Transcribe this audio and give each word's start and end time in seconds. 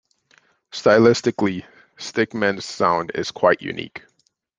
Stylistically, 0.71 1.63
Stick 1.97 2.33
Men's 2.33 2.65
sound 2.65 3.11
is 3.13 3.29
quite 3.29 3.61
unique. 3.61 4.01